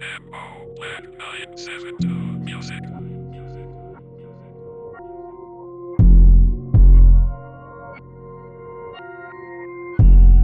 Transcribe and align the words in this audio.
M.O. 0.00 0.74
Black 0.76 1.02
972 1.18 2.08
Music. 2.44 2.80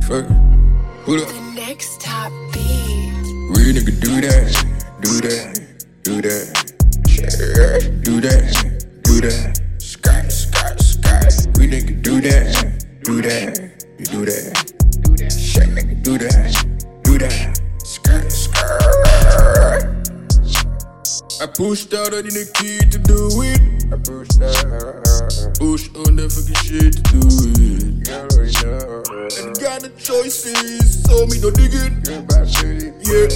Fuck. 0.06 0.26
Who 1.04 1.18
the 1.18 1.26
The 1.26 1.52
next 1.56 2.00
top 2.00 2.30
beat. 2.52 3.10
real 3.56 3.74
nigga 3.74 3.94
do 4.00 4.20
that? 4.20 4.64
Do 5.02 5.20
that? 5.26 5.84
Do 6.04 6.22
that? 6.22 6.72
Shit. 7.08 8.02
Do 8.04 8.20
that? 8.20 8.65
Pushed 21.56 21.94
out, 21.94 22.12
I 22.12 22.20
need 22.20 22.36
a 22.36 22.44
key 22.52 22.78
to 22.84 22.98
do 23.00 23.16
it. 23.40 23.60
I 23.88 23.96
pushed 23.96 24.36
out. 24.44 24.52
Push 25.56 25.88
on 26.04 26.16
that 26.20 26.28
fucking 26.28 26.60
shit 26.60 26.92
to 26.92 27.02
do 27.16 27.24
it. 27.56 28.04
And 29.40 29.56
got 29.56 29.80
the 29.80 29.88
choices, 29.96 31.00
so 31.08 31.24
me 31.26 31.40
no 31.40 31.48
dig 31.50 31.72
it. 31.72 31.92
Yeah. 33.08 33.32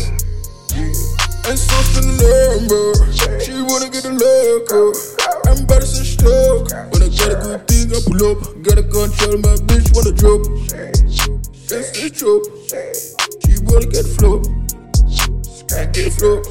And 1.48 1.56
so 1.56 1.76
spin 1.88 2.12
the 2.12 2.28
number. 2.60 2.92
She 3.40 3.56
wanna 3.64 3.88
get 3.88 4.04
a 4.04 4.12
loco. 4.12 4.92
I'm 5.48 5.64
about 5.64 5.80
to 5.80 5.86
say 5.88 6.04
stuck. 6.04 6.68
When 6.92 7.00
I 7.00 7.08
got 7.08 7.32
a 7.32 7.40
good 7.40 7.64
thing, 7.68 7.88
I 7.88 8.04
pull 8.04 8.20
up. 8.28 8.44
Gotta 8.60 8.84
control 8.84 9.40
my 9.40 9.56
bitch, 9.64 9.88
wanna 9.96 10.12
drop. 10.12 10.44
That's 11.72 11.88
the 11.96 12.12
trope. 12.12 12.44
She 13.48 13.56
wanna 13.64 13.88
get 13.88 14.04
flow. 14.20 14.44
Get 15.92 16.12
flow. 16.12 16.42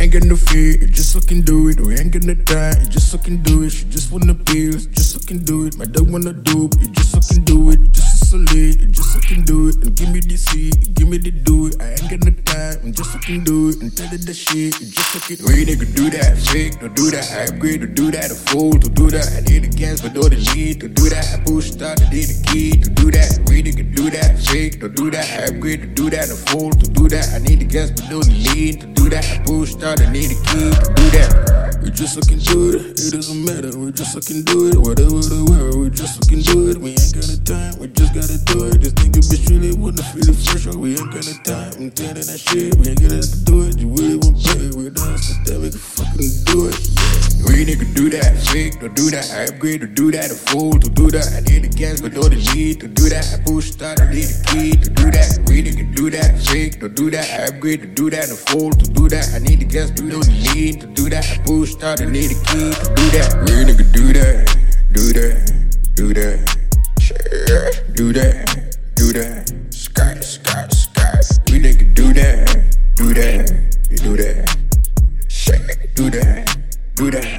Ain't 0.00 0.12
got 0.12 0.22
no 0.22 0.36
fear, 0.36 0.78
you 0.78 0.86
just 0.86 1.12
fucking 1.12 1.42
do 1.42 1.68
it. 1.70 1.80
We 1.80 1.98
ain't 1.98 2.12
gonna 2.12 2.36
die, 2.36 2.70
you 2.80 2.86
just 2.86 3.10
fucking 3.10 3.42
do 3.42 3.64
it. 3.64 3.70
She 3.70 3.84
just 3.86 4.12
wanna 4.12 4.32
pills, 4.32 4.86
just 4.86 5.18
fucking 5.18 5.42
do 5.42 5.66
it. 5.66 5.76
My 5.76 5.86
dog 5.86 6.08
wanna 6.12 6.34
dope, 6.34 6.78
you 6.78 6.86
just 6.94 7.10
fucking 7.18 7.42
do 7.42 7.70
it. 7.70 7.80
Just 7.90 8.22
a 8.22 8.26
solid, 8.26 8.80
you 8.80 8.86
just 8.94 9.12
fucking 9.12 9.42
do 9.42 9.66
it. 9.66 9.74
And 9.82 9.96
give 9.96 10.12
me 10.12 10.20
the 10.20 10.36
C, 10.36 10.70
give 10.94 11.08
me 11.08 11.18
the 11.18 11.32
do 11.32 11.66
it. 11.66 11.82
I 11.82 11.98
ain't 11.98 12.06
got 12.06 12.22
no 12.22 12.30
time, 12.46 12.92
just 12.92 13.10
fucking 13.10 13.42
do 13.42 13.70
it. 13.70 13.82
And 13.82 13.90
tell 13.90 14.06
it 14.14 14.22
the 14.22 14.34
shit, 14.34 14.78
you 14.78 14.86
just 14.86 15.18
fucking 15.18 15.44
We 15.44 15.66
nigga 15.66 15.92
do 15.92 16.10
that, 16.10 16.38
fake, 16.46 16.78
don't 16.78 16.94
do 16.94 17.10
that. 17.10 17.26
I 17.34 17.50
upgrade 17.50 17.80
to 17.80 17.88
do 17.88 18.12
that, 18.12 18.30
a 18.30 18.36
fool 18.36 18.78
to 18.78 18.88
do 18.88 19.10
that. 19.10 19.26
I 19.34 19.40
need 19.50 19.64
a 19.64 19.68
gas, 19.68 20.00
but 20.00 20.14
don't 20.14 20.30
need 20.30 20.78
to 20.78 20.86
do 20.86 21.08
that. 21.10 21.26
I 21.34 21.42
push 21.42 21.72
start, 21.72 22.00
I 22.06 22.08
need 22.14 22.30
a 22.30 22.38
key 22.46 22.70
to 22.70 22.88
do 22.90 23.10
that. 23.10 23.42
We 23.50 23.64
nigga 23.64 23.82
do 23.96 24.10
that, 24.10 24.38
fake, 24.38 24.78
don't 24.78 24.94
do 24.94 25.10
that. 25.10 25.26
I 25.26 25.50
upgrade 25.50 25.80
to 25.82 25.88
do 25.88 26.08
that, 26.10 26.30
a 26.30 26.38
fool 26.54 26.70
to 26.70 26.86
do 26.86 27.08
that. 27.08 27.34
I 27.34 27.38
need 27.42 27.62
a 27.62 27.64
gas, 27.64 27.90
but 27.90 28.06
don't 28.08 28.28
need 28.54 28.80
to 28.82 28.86
do 28.86 28.97
that. 29.10 29.46
Push 29.46 29.72
start, 29.72 30.00
I 30.00 30.10
need 30.12 30.30
a 30.30 30.38
key 30.48 30.70
to 30.70 30.92
do 30.94 31.04
that. 31.16 31.78
We 31.82 31.90
just 31.90 32.16
fucking 32.16 32.38
do 32.40 32.76
it, 32.76 33.00
it 33.00 33.12
doesn't 33.12 33.44
matter. 33.44 33.72
We 33.78 33.92
just 33.92 34.14
fucking 34.14 34.44
do 34.44 34.68
it, 34.68 34.76
whatever 34.76 35.22
the 35.22 35.40
weather. 35.48 35.78
We 35.78 35.90
just 35.90 36.20
fucking 36.20 36.42
do 36.42 36.70
it. 36.70 36.78
We 36.78 36.90
ain't 36.98 37.14
got 37.14 37.24
the 37.24 37.40
time, 37.44 37.78
we 37.80 37.88
just 37.88 38.12
gotta 38.12 38.38
do 38.50 38.68
it. 38.68 38.80
This 38.82 38.92
nigga 38.98 39.22
bitch 39.24 39.48
really 39.48 39.72
wanna 39.78 40.02
feel 40.02 40.28
it 40.28 40.36
fresh, 40.36 40.66
we 40.74 40.98
ain't 40.98 41.10
got 41.12 41.24
the 41.24 41.36
time. 41.46 41.72
I'm 41.78 41.90
telling 41.92 42.26
that 42.26 42.40
shit, 42.40 42.74
we 42.76 42.92
ain't 42.92 43.00
gonna 43.00 43.24
do 43.46 43.68
it. 43.68 43.78
You 43.78 43.88
really 43.94 44.18
won't 44.20 44.38
with 44.76 44.98
us, 44.98 45.32
so 45.32 45.34
that 45.46 45.58
we 45.60 45.70
can 45.70 45.78
fucking 45.78 46.32
do 46.50 46.68
it. 46.68 46.76
We 47.46 47.64
nigga 47.64 47.86
do 47.94 48.10
that, 48.10 48.34
fake, 48.50 48.80
don't 48.80 48.94
do 48.94 49.10
that. 49.10 49.30
I 49.30 49.46
upgrade 49.46 49.80
to 49.80 49.86
do 49.86 50.10
that, 50.10 50.30
a 50.30 50.34
fool 50.34 50.78
to 50.78 50.88
do 50.90 51.10
that. 51.10 51.30
I 51.32 51.40
need 51.46 51.64
a 51.64 51.68
gas, 51.68 52.00
but 52.00 52.14
don't 52.14 52.34
need 52.34 52.80
to 52.80 52.88
do 52.88 53.08
that. 53.08 53.24
I 53.32 53.38
push 53.46 53.70
start, 53.70 54.00
I 54.00 54.10
need 54.10 54.26
a 54.26 54.38
key 54.50 54.72
to 54.74 54.90
do 54.90 55.10
that. 55.10 55.38
We 55.46 55.62
nigga 55.62 55.94
do 55.94 56.07
big, 56.70 56.80
don't 56.80 56.94
do 56.94 57.10
that. 57.10 57.40
I 57.40 57.54
upgrade, 57.54 57.80
to 57.80 57.86
do 57.86 58.10
that. 58.10 58.28
No 58.28 58.34
fool 58.34 58.70
to 58.70 58.90
do 58.90 59.08
that. 59.08 59.34
I 59.34 59.38
need 59.38 59.60
the 59.60 59.64
gas, 59.64 59.90
but 59.90 60.08
don't 60.08 60.28
need 60.54 60.80
to 60.80 60.86
do 60.86 61.08
that. 61.08 61.24
I 61.30 61.38
push 61.44 61.74
out, 61.82 62.00
I 62.00 62.06
need 62.06 62.30
a 62.30 62.38
key 62.48 62.72
to 62.72 62.94
do 62.94 63.04
that. 63.16 63.28
Real 63.48 63.64
nigga, 63.68 63.92
do 63.92 64.12
that, 64.12 64.56
do 64.92 65.12
that, 65.12 65.94
do 65.94 66.14
that. 66.14 66.56
Sure. 67.00 67.70
Do 67.94 68.12
that, 68.12 68.76
do 68.94 69.12
that. 69.12 69.52
Sky, 69.70 70.20
sky, 70.20 70.68
sky. 70.68 71.20
We 71.50 71.60
nigga, 71.60 71.94
do 71.94 72.12
that, 72.12 72.76
do 72.96 73.14
that, 73.14 73.46
do 74.02 74.16
that. 74.16 74.56
Shit, 75.28 75.94
do 75.94 76.10
that, 76.10 76.56
do 76.94 77.10
that. 77.10 77.37